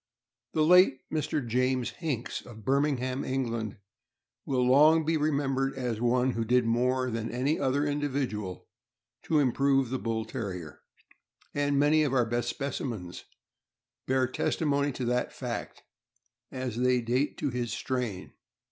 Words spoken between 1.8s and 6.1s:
Hinks, of Birmingham, England, will long be remembered as